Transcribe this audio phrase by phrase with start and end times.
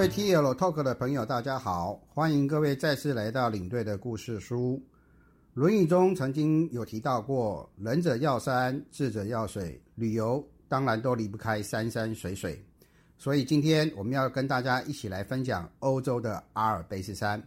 [0.00, 4.82] 各位 TL Talk 的朋友，大家好，欢迎各位再次来到领队的故事书。
[5.52, 12.64] 《论语》中曾经有提到过，仁者要山，智者要水，旅游当然都离不开山山水水。
[13.18, 17.46] 所以今天我们要跟大家一起来分享欧洲的阿尔卑斯山。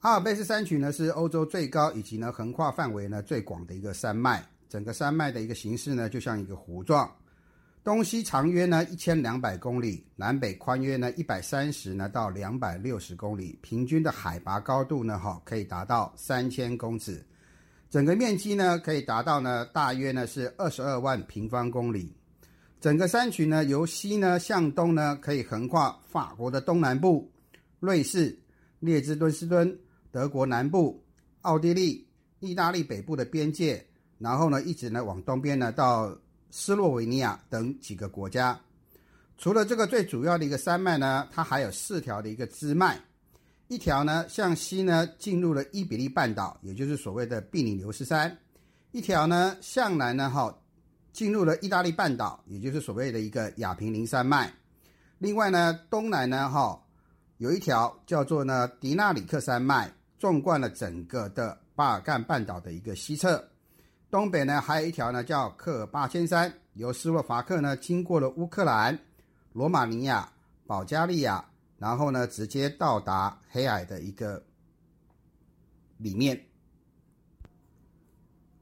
[0.00, 7.08] 阿尔卑斯山群呢是欧洲最高以及呢横跨范围呢最广的一个山脉，整个山脉的一个形式呢就像一个弧状。
[7.84, 17.26] 东西长约呢一千两百公里，南北宽约呢一百三十呢到两百六十公里，平均的海拔高度呢哈可以达到三千公尺，
[17.90, 22.14] 整个面积呢可以达到呢大约呢是二十二万平方公里。
[22.80, 27.28] 整个山群呢由西呢向东呢可以横跨法国的东南部、
[27.80, 28.38] 瑞士、
[28.78, 29.76] 列支敦斯敦、
[30.12, 31.04] 德国南部、
[31.40, 32.06] 奥地利、
[32.38, 33.84] 意大利北部的边界，
[34.18, 36.16] 然后呢一直呢往东边呢到。
[36.54, 38.60] 斯洛维尼亚等几个国家，
[39.38, 43.00] 除了这个最主要的一个山脉呢，它还有四条的一个支脉，
[43.68, 48.30] 一条呢向西呢进入了伊比利半岛，也就是所谓的比利牛斯山；
[48.90, 50.54] 一条呢向南呢哈
[51.10, 54.52] 进入了意大利半岛，也就是所谓的一个亚平宁山脉。
[55.16, 56.78] 另外呢东南呢哈
[57.38, 63.42] 有一条叫做呢迪纳里克山脉，纵贯了整个的巴尔干半岛的一个西侧。
[64.12, 68.96] 东北呢，还有一条呢，叫克尔巴千山，由斯洛伐克呢经过了乌克兰、
[69.54, 70.30] 罗马尼亚、
[70.66, 71.42] 保加利亚，
[71.78, 74.44] 然后呢直接到达黑海的一个
[75.96, 76.38] 里面。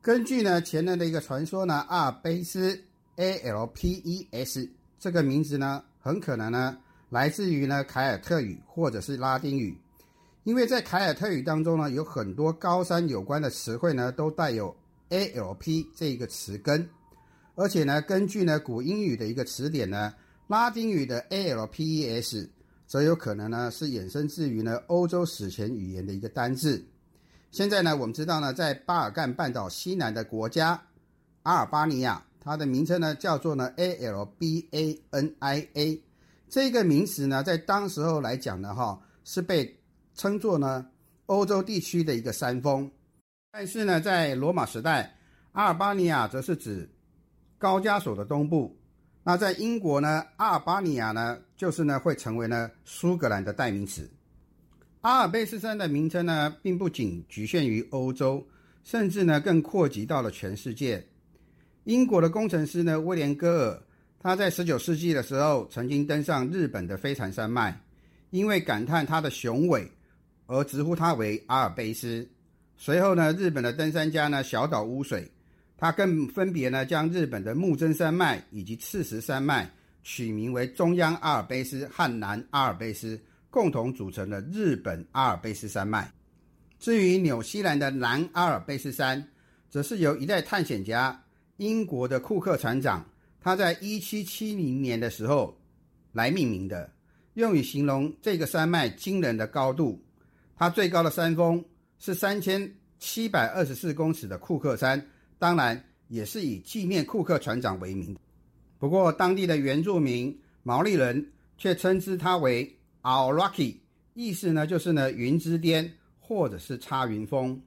[0.00, 2.80] 根据呢前人的一个传说呢，阿尔卑斯
[3.16, 4.70] A L P E S
[5.00, 6.78] 这个名字呢，很可能呢
[7.10, 9.76] 来自于呢凯尔特语或者是拉丁语，
[10.44, 14.72] 因为在凯尔特语当中呢，有很多高山有关的词汇呢，都带有。
[15.12, 16.88] A L P 这一个词根，
[17.54, 20.14] 而且呢，根据呢古英语的一个词典呢，
[20.46, 22.50] 拉丁语的 A L P E S
[22.86, 26.82] 则有可能呢是衍生自于呢欧洲史前语言的一个单字。
[27.50, 30.82] 现在呢，我们知道呢，在巴尔干半岛西南的国家
[31.42, 36.02] 阿尔巴尼亚，它的名称呢叫做呢 A L B A N I A
[36.48, 39.78] 这个名词呢，在当时候来讲呢，哈是被
[40.14, 40.86] 称作呢
[41.26, 42.90] 欧洲地区的一个山峰。
[43.54, 45.14] 但是呢，在罗马时代，
[45.52, 46.88] 阿尔巴尼亚则是指
[47.58, 48.74] 高加索的东部。
[49.22, 54.10] 那在英国呢，阿尔巴尼亚呢，就是呢会成为呢苏格兰的代名词。
[55.02, 58.42] 阿尔卑斯山的名称呢，并不仅局限于欧洲，
[58.84, 61.06] 甚至呢更扩及到了全世界。
[61.84, 63.82] 英国的工程师呢威廉戈尔，
[64.18, 67.78] 他在十九世纪的时候曾经登上日本的飞船山脉，
[68.30, 69.92] 因为感叹它的雄伟，
[70.46, 72.26] 而直呼它为阿尔卑斯。
[72.76, 75.30] 随后呢，日本的登山家呢小岛污水，
[75.76, 79.70] 他更分别呢将日本的木真山脉以及赤石山脉
[80.02, 86.12] 取名为中央阿尔卑斯和南阿尔卑斯，共同组成了日本阿尔卑斯山脉。
[86.80, 89.24] 至于纽西兰的南阿尔卑斯山，
[89.70, 91.22] 则是由一代探险家
[91.58, 93.06] 英国的库克船长，
[93.40, 95.56] 他在一七七零年的时候
[96.10, 96.90] 来命名的，
[97.34, 100.02] 用以形容这个山脉惊人的高度。
[100.56, 101.64] 它最高的山峰。
[102.04, 102.68] 是三千
[102.98, 105.00] 七百二十四公尺的库克山，
[105.38, 108.18] 当然也是以纪念库克船长为名。
[108.76, 111.24] 不过，当地的原住民毛利人
[111.56, 113.76] 却称之它为 Our Rocky，
[114.14, 117.62] 意思呢就是呢云之巅或者是插云峰。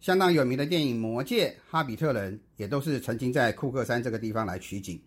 [0.00, 5.00] 相当有名的电影《魔戒》，哈比特人也都是曾经在库克山这个地方来取景。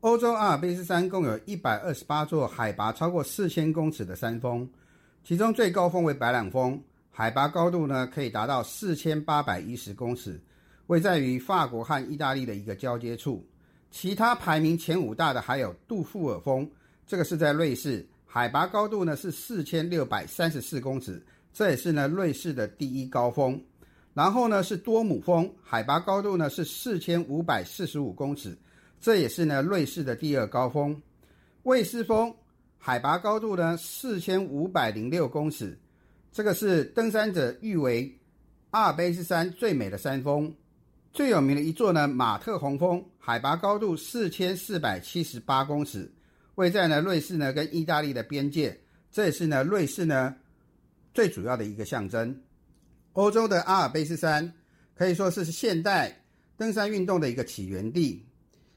[0.00, 4.68] 欧洲阿尔卑斯山共有一百二十八座海拔超过四千公尺的山峰，
[5.22, 6.82] 其中最高峰为白朗峰。
[7.10, 10.40] 海拔高度呢，可以达到四千八百一十公尺，
[10.86, 13.44] 位在于法国和意大利的一个交接处。
[13.90, 16.70] 其他排名前五大的还有杜富尔峰，
[17.06, 21.20] 这个是在瑞士，海拔高度呢是四千六百三十四公尺，
[21.52, 23.60] 这也是呢瑞士的第一高峰。
[24.14, 28.56] 然后呢是多姆峰，海拔高度呢是四千五百四十五公尺，
[29.00, 31.00] 这也是呢瑞士的第二高峰。
[31.64, 32.32] 魏斯峰，
[32.78, 35.76] 海拔高度呢四千五百零六公尺。
[36.32, 38.16] 这个是登山者誉为
[38.70, 40.54] 阿尔卑斯山最美的山峰，
[41.12, 46.08] 最有名的一座呢，马特洪峰，海拔高度四千四百七十八公尺，
[46.54, 48.78] 位在呢瑞士呢跟意大利的边界，
[49.10, 50.36] 这也是呢瑞士呢
[51.12, 52.40] 最主要的一个象征。
[53.14, 54.52] 欧洲的阿尔卑斯山
[54.94, 56.22] 可以说是现代
[56.56, 58.24] 登山运动的一个起源地。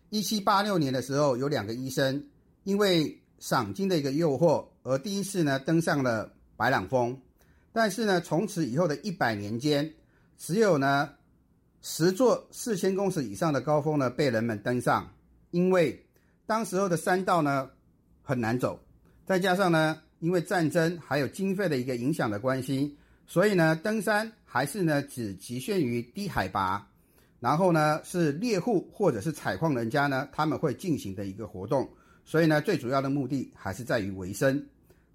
[0.10, 2.28] 一七八六年的时候，有两个医生
[2.64, 7.16] 因为赏金的一个诱惑，而第一次呢登上了白朗峰。
[7.74, 9.92] 但是呢，从此以后的一百年间，
[10.38, 11.10] 只有呢
[11.82, 15.12] 十座四千公尺以上的高峰呢被人们登上，
[15.50, 16.06] 因为
[16.46, 17.70] 当时候的山道呢
[18.22, 18.80] 很难走，
[19.26, 26.88] 再加上呢，因为战争还有经费的一个影响的关系，所以呢，登山还是呢只局限于低海拔，
[27.40, 31.90] 然后呢是猎户或者是采矿人家呢他们会进行的一个活动，
[32.24, 34.64] 所以呢最主要的目的还是在于维生。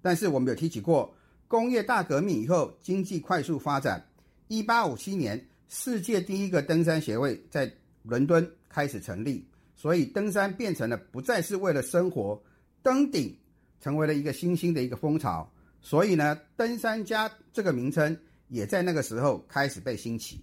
[0.01, 1.13] 但是我们有提起过，
[1.49, 4.05] 工业大革命以后，经济快速发展，
[4.49, 7.73] 一八五七年，世界第一个登山协会在
[8.03, 9.43] 伦敦开始成立，
[9.75, 12.39] 所以登山变成了不再是为了生活，
[12.83, 13.35] 登顶
[13.81, 15.51] 成为了一个新兴的一个风潮，
[15.81, 18.15] 所以呢，登山家这个名称
[18.49, 20.39] 也在那个时候开始被兴起。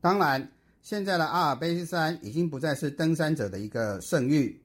[0.00, 0.50] 当然，
[0.80, 4.62] 现在的阿尔卑斯山已经不再是登山者的一个圣域，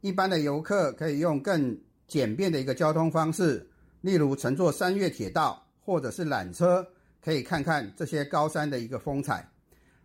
[0.00, 3.64] 一般的游客可以用更简便的一个交通方式，
[4.02, 6.86] 例如乘坐山岳铁道或者是缆车，
[7.24, 9.48] 可以看看这些高山的一个风采。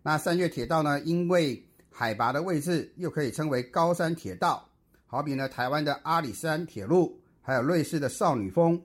[0.02, 1.62] 那山岳铁道呢，因为
[1.92, 4.68] 海拔的位置，又可以称为高山铁道。
[5.06, 8.82] 好比呢，台湾的阿里山铁路，还有瑞士的少女峰，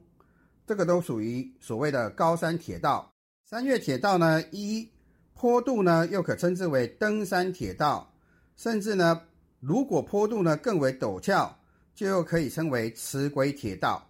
[0.66, 3.12] 这个都属于所谓的高山铁道。
[3.48, 4.90] 山岳铁道呢，一
[5.34, 8.12] 坡度呢，又可称之为登山铁道，
[8.56, 9.22] 甚至呢，
[9.60, 11.56] 如果坡度呢更为陡峭。
[11.94, 14.02] 就又可以称为磁轨铁道。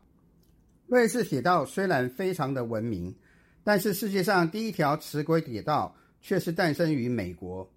[0.86, 3.14] 瑞士铁道虽然非常的文明，
[3.64, 7.68] 但是世界上第一条磁轨铁道却是诞生于美国。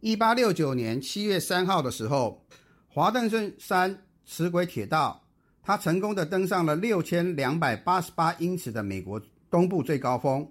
[0.00, 2.44] 一八六九年七月三号的时候，
[2.88, 5.22] 华盛顿山磁轨铁道，
[5.62, 10.50] 它成功的登上了六千两百八十八英尺的美国东部最高峰，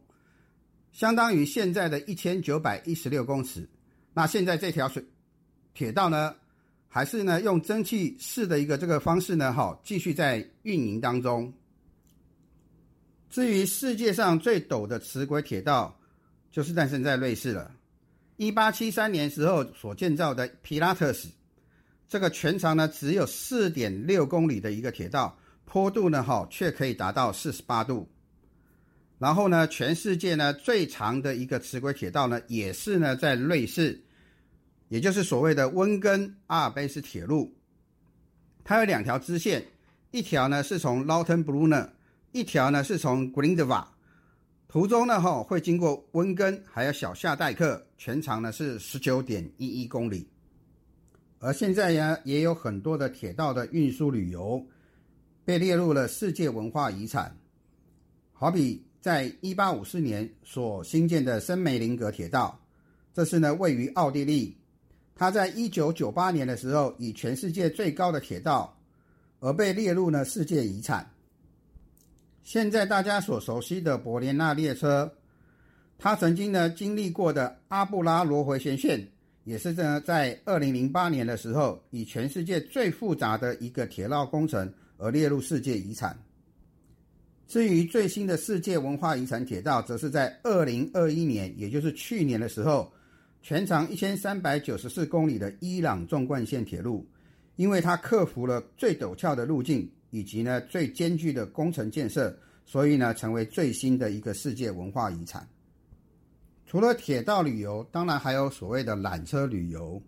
[0.92, 3.68] 相当于现在的一千九百一十六公尺。
[4.14, 5.04] 那现在这条水
[5.74, 6.36] 铁道呢？
[6.90, 11.54] 还是呢，用蒸汽式的一个这个方式呢，哈，继续在运营当中。
[13.38, 15.96] 至于世界上最陡的磁轨铁道，
[16.52, 17.72] 就是诞生在瑞士了。
[18.38, 21.30] 一八七三年时候所建造的皮拉特斯，
[22.10, 28.10] 这个全长呢只有四点六公里的一个铁道，坡度呢，哈，却可以达到四十八度。
[29.20, 34.02] 然后呢，全世界呢最长的一个磁轨铁道呢，也是呢在瑞士。
[34.88, 37.56] 也就是所谓的温根阿尔卑斯铁路，
[38.64, 39.64] 它有两条支线，
[40.10, 41.88] 一条呢是从 Lautenbrunnen，
[42.32, 43.86] 一条呢是从 Grindva。
[44.68, 50.28] 途中呢，哈会经过温根，还有小夏代克，全长呢是十九点一一公里。
[51.40, 54.62] 而现在呢，也有很多的铁道的运输旅游
[55.46, 57.34] 被列入了世界文化遗产。
[58.34, 62.60] 好比在一八五四年所新建的森梅林格铁道，
[63.14, 64.56] 这是呢位于奥地利。
[65.16, 68.78] 它在一九九八年的时候，以全世界最高的铁道
[69.40, 71.10] 而被列入了世界遗产。
[72.48, 75.12] 现在大家所熟悉的伯连纳列车，
[75.98, 79.06] 它曾经呢经历过的阿布拉罗回旋线，
[79.44, 86.18] 也是呢在二零零八年的时候，以全世界最复杂的一个铁道工程而列入世界遗产。
[87.50, 92.90] 至于最新的世界文化遗产铁道，则是在二零二一年，也就是去年的时候。
[93.42, 97.06] 全长一千三百九十四公里的伊朗纵贯线铁路，
[97.58, 105.48] 因为它克服了最陡峭的路径以及呢最艰巨的工程建设，所以呢成为最新的一个世界文化遗产。
[106.66, 110.02] 除了铁道旅游，当然还有所谓的缆车旅游。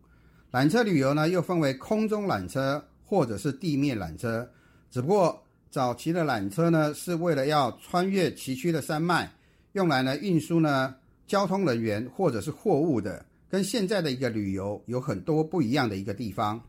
[0.51, 4.49] 缆车旅游呢又分为空中缆车或者是地面缆车。
[4.91, 9.31] 只不过早期的缆车呢是为了要穿越崎岖的山脉，
[9.73, 10.95] 用来呢运输呢
[11.27, 13.25] 交通人员或者是货物的。
[13.47, 16.61] 跟现在的一个旅游有很多不一样的一个地方。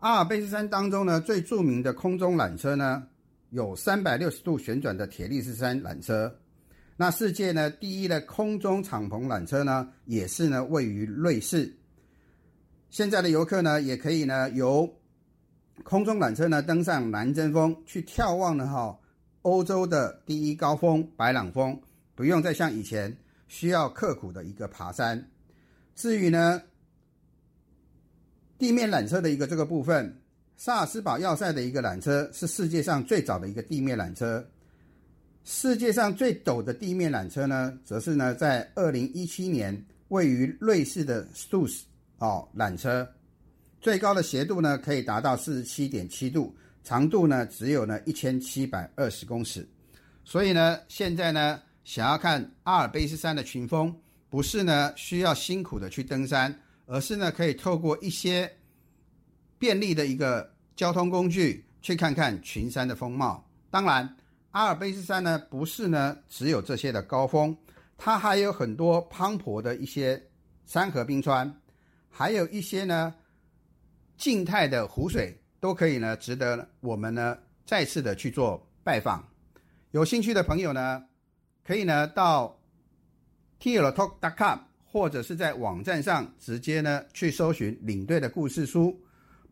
[0.00, 3.06] 阿尔卑斯山当中呢，最著名的空中缆车呢，
[3.50, 6.34] 有三百六十度旋转的铁力士山缆车。
[6.96, 11.70] 那世界呢第一的空中敞篷缆车呢，也是呢位于瑞士。
[12.88, 14.90] 现在的游客呢，也可以呢由
[15.82, 18.98] 空中缆车呢登上南针峰，去眺望呢哈
[19.42, 21.78] 欧洲的第一高峰白朗峰，
[22.14, 23.14] 不用再像以前
[23.48, 25.30] 需要刻苦的一个爬山。
[25.94, 26.62] 至于呢，
[28.60, 30.14] 地面缆车的一个这个部分，
[30.54, 34.46] 萨尔斯堡要塞的一个缆车是世界上最早的一个地面缆车。
[35.44, 41.80] 世界上最陡的地面缆车呢，则是呢在二零一七年位于瑞士的 Stuss
[42.18, 43.08] 哦缆车，
[43.80, 49.66] 最高的斜度呢可以达到四十七点七度，长度呢只有呢一千七百二十公尺。
[50.22, 53.90] 所以呢，现在呢想要看阿尔卑斯山的群峰。
[54.28, 56.54] 不是呢，需要辛苦的去登山，
[56.92, 58.52] 而是呢，可以透过一些
[59.60, 63.48] 便利的一个交通工具去看看群山的风貌。
[63.70, 64.16] 当然，
[64.50, 67.56] 阿尔卑斯山呢，不是呢只有这些的高峰，
[67.96, 70.20] 它还有很多磅礴的一些
[70.64, 71.60] 山河冰川，
[72.10, 73.14] 还有一些呢
[74.16, 79.24] 静态的湖水，都可以呢值得我们呢再次的去做拜访。
[79.92, 81.04] 有兴趣的朋友呢，
[81.64, 82.60] 可以呢到
[83.60, 84.58] TLTalk.com
[84.92, 89.00] 或者是在网站上直接呢去搜寻领队的故事书，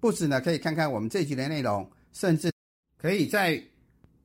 [0.00, 2.50] 不止呢可以看看我们这集的内容，甚至
[2.96, 3.62] 可以再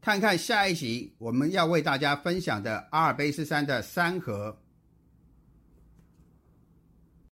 [0.02, 4.58] 看看下一集我们要为大家分享的阿尔卑斯山的山河。